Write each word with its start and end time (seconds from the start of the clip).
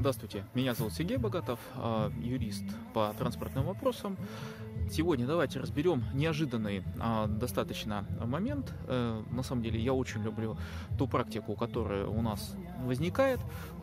Здравствуйте, 0.00 0.46
меня 0.54 0.72
зовут 0.72 0.94
Сергей 0.94 1.18
Богатов, 1.18 1.60
а, 1.74 2.10
юрист 2.22 2.64
по 2.94 3.14
транспортным 3.18 3.66
вопросам. 3.66 4.16
Сегодня 4.90 5.24
давайте 5.24 5.60
разберем 5.60 6.02
неожиданный 6.14 6.82
а, 6.98 7.28
достаточно 7.28 8.04
момент. 8.24 8.74
Э, 8.88 9.22
на 9.30 9.44
самом 9.44 9.62
деле 9.62 9.78
я 9.78 9.92
очень 9.94 10.20
люблю 10.20 10.56
ту 10.98 11.06
практику, 11.06 11.54
которая 11.54 12.06
у 12.06 12.20
нас 12.22 12.56
возникает, 12.82 13.38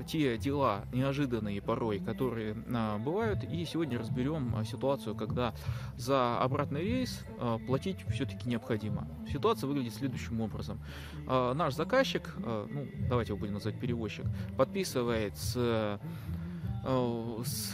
те 0.05 0.38
дела 0.38 0.84
неожиданные 0.91 1.62
порой, 1.62 2.00
которые 2.00 2.58
а, 2.73 2.98
бывают. 2.98 3.46
И 3.46 3.64
сегодня 3.64 3.98
разберем 3.98 4.66
ситуацию, 4.66 5.16
когда 5.16 5.54
за 5.96 6.40
обратный 6.40 6.82
рейс 6.82 7.24
а, 7.39 7.58
платить 7.58 8.05
все-таки 8.10 8.50
необходимо. 8.50 9.08
Ситуация 9.32 9.68
выглядит 9.68 9.96
следующим 9.96 10.42
образом. 10.42 10.78
А, 11.26 11.54
наш 11.54 11.74
заказчик, 11.74 12.36
а, 12.44 12.67
ну 12.70 12.86
давайте 13.08 13.31
его 13.31 13.39
будем 13.39 13.53
называть 13.53 13.80
перевозчик, 13.80 14.26
подписывает 14.58 15.38
с, 15.38 15.53
а, 15.58 16.00
с 17.45 17.73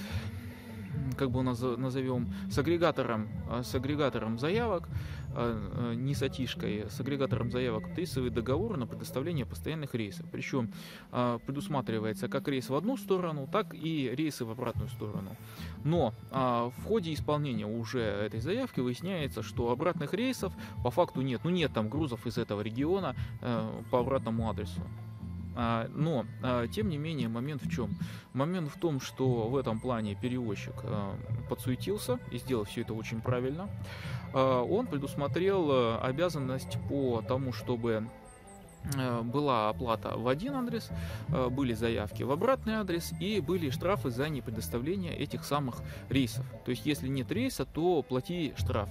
как 1.17 1.31
бы 1.31 1.43
назовем, 1.43 2.33
с 2.49 2.57
агрегатором, 2.57 3.29
а, 3.49 3.63
с 3.63 3.73
агрегатором 3.75 4.39
заявок, 4.39 4.87
а, 5.35 5.91
а, 5.91 5.93
не 5.93 6.13
с 6.13 6.21
атишкой, 6.21 6.85
с 6.89 6.99
агрегатором 6.99 7.51
заявок 7.51 7.83
подписывает 7.83 8.33
договор 8.33 8.77
на 8.77 8.87
предоставление 8.87 9.45
постоянных 9.45 9.93
рейсов. 9.95 10.25
Причем 10.31 10.71
предусматривается 11.11 12.27
как 12.27 12.47
рейс 12.47 12.69
в 12.69 12.75
одну 12.75 12.97
сторону, 12.97 13.47
так 13.51 13.73
и 13.73 14.11
рейсы 14.13 14.45
в 14.45 14.51
обратную 14.51 14.89
сторону. 14.89 15.35
Но 15.83 16.13
в 16.31 16.83
ходе 16.85 17.13
исполнения 17.13 17.65
уже 17.65 18.01
этой 18.01 18.39
заявки 18.39 18.79
выясняется, 18.79 19.43
что 19.43 19.71
обратных 19.71 20.13
рейсов 20.13 20.53
по 20.83 20.91
факту 20.91 21.21
нет. 21.21 21.41
Ну 21.43 21.49
нет 21.49 21.73
там 21.73 21.89
грузов 21.89 22.25
из 22.25 22.37
этого 22.37 22.61
региона 22.61 23.15
по 23.91 23.99
обратному 23.99 24.49
адресу. 24.49 24.81
А, 25.55 25.87
но, 25.93 26.25
а, 26.41 26.67
тем 26.67 26.89
не 26.89 26.97
менее, 26.97 27.27
момент 27.27 27.63
в 27.63 27.69
чем? 27.69 27.97
Момент 28.33 28.69
в 28.69 28.79
том, 28.79 28.99
что 28.99 29.47
в 29.47 29.55
этом 29.55 29.79
плане 29.79 30.15
перевозчик 30.15 30.73
а, 30.83 31.15
подсуетился 31.49 32.19
и 32.31 32.37
сделал 32.37 32.63
все 32.65 32.81
это 32.81 32.93
очень 32.93 33.21
правильно. 33.21 33.69
Он 34.33 34.87
предусмотрел 34.87 36.01
обязанность 36.01 36.79
по 36.89 37.21
тому, 37.21 37.53
чтобы 37.53 38.07
была 39.25 39.69
оплата 39.69 40.17
в 40.17 40.27
один 40.27 40.55
адрес, 40.55 40.89
были 41.51 41.73
заявки 41.73 42.23
в 42.23 42.31
обратный 42.31 42.73
адрес 42.73 43.13
и 43.19 43.39
были 43.41 43.69
штрафы 43.69 44.09
за 44.09 44.29
непредоставление 44.29 45.15
этих 45.15 45.45
самых 45.45 45.81
рейсов. 46.09 46.45
То 46.65 46.71
есть, 46.71 46.87
если 46.87 47.07
нет 47.07 47.31
рейса, 47.31 47.65
то 47.65 48.01
плати 48.01 48.53
штраф. 48.57 48.89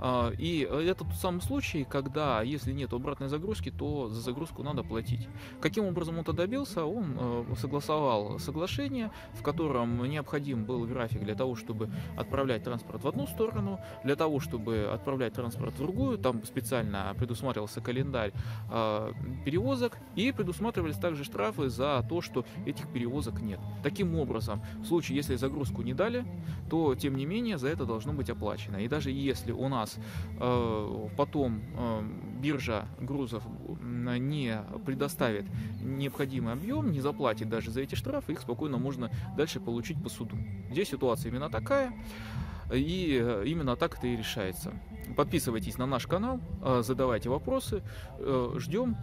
А, 0.00 0.30
и 0.38 0.60
это 0.60 1.04
тот 1.04 1.14
самый 1.14 1.40
случай, 1.40 1.84
когда 1.84 2.42
если 2.42 2.72
нет 2.72 2.92
обратной 2.92 3.28
загрузки, 3.28 3.70
то 3.70 4.08
за 4.08 4.20
загрузку 4.20 4.62
надо 4.62 4.82
платить. 4.82 5.28
Каким 5.60 5.84
образом 5.84 6.16
он 6.16 6.22
это 6.22 6.32
добился? 6.32 6.84
Он 6.84 7.16
э, 7.18 7.44
согласовал 7.56 8.38
соглашение, 8.38 9.10
в 9.34 9.42
котором 9.42 10.04
необходим 10.04 10.64
был 10.64 10.86
график 10.86 11.22
для 11.24 11.34
того, 11.34 11.56
чтобы 11.56 11.90
отправлять 12.16 12.64
транспорт 12.64 13.02
в 13.02 13.08
одну 13.08 13.26
сторону, 13.26 13.80
для 14.04 14.16
того, 14.16 14.40
чтобы 14.40 14.90
отправлять 14.92 15.34
транспорт 15.34 15.74
в 15.74 15.78
другую. 15.78 16.18
Там 16.18 16.44
специально 16.44 17.14
предусматривался 17.16 17.80
календарь 17.80 18.32
а, 18.70 19.12
перевозок 19.44 19.98
и 20.16 20.32
предусматривались 20.32 20.96
также 20.96 21.24
штрафы 21.24 21.68
за 21.68 22.04
то, 22.08 22.20
что 22.20 22.44
этих 22.66 22.88
перевозок 22.92 23.40
нет. 23.40 23.60
Таким 23.82 24.14
образом, 24.16 24.62
в 24.78 24.86
случае, 24.86 25.16
если 25.16 25.36
загрузку 25.36 25.82
не 25.82 25.94
дали, 25.94 26.24
то 26.70 26.94
тем 26.94 27.16
не 27.16 27.26
менее 27.26 27.58
за 27.58 27.68
это 27.68 27.84
должно 27.84 28.12
быть 28.12 28.30
оплачено. 28.30 28.76
И 28.76 28.88
даже 28.88 29.10
если 29.10 29.52
у 29.58 29.68
нас 29.68 29.98
э, 30.38 31.08
потом 31.16 31.60
э, 31.76 32.02
биржа 32.40 32.86
грузов 33.00 33.42
не 33.80 34.58
предоставит 34.86 35.46
необходимый 35.82 36.52
объем, 36.52 36.90
не 36.92 37.00
заплатит 37.00 37.48
даже 37.48 37.70
за 37.70 37.82
эти 37.82 37.94
штрафы, 37.94 38.32
их 38.32 38.40
спокойно 38.40 38.78
можно 38.78 39.10
дальше 39.36 39.60
получить 39.60 40.02
по 40.02 40.08
суду. 40.08 40.36
Здесь 40.70 40.88
ситуация 40.88 41.30
именно 41.30 41.50
такая. 41.50 41.92
И 42.72 43.18
э, 43.20 43.44
именно 43.46 43.76
так 43.76 43.96
это 43.98 44.06
и 44.06 44.16
решается. 44.16 44.72
Подписывайтесь 45.16 45.78
на 45.78 45.86
наш 45.86 46.06
канал, 46.06 46.38
задавайте 46.80 47.30
вопросы, 47.30 47.82
ждем, 48.56 48.94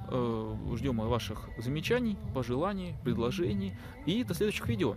ждем 0.75 0.99
ваших 0.99 1.49
замечаний, 1.57 2.15
пожеланий, 2.35 2.95
предложений 3.03 3.75
и 4.05 4.23
до 4.23 4.35
следующих 4.35 4.67
видео. 4.67 4.95